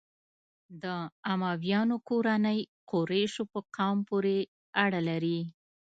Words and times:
د 0.83 0.85
امویانو 1.33 1.95
کورنۍ 2.09 2.59
قریشو 2.91 3.43
په 3.51 3.59
قوم 3.75 3.97
پورې 4.09 4.37
اړه 4.83 4.99
لري. 5.09 5.39